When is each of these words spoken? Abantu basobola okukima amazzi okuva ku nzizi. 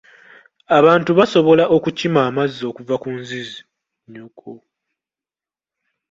Abantu 0.77 1.11
basobola 1.19 1.63
okukima 1.75 2.19
amazzi 2.29 2.61
okuva 2.71 2.95
ku 3.01 3.09
nzizi. 3.19 3.61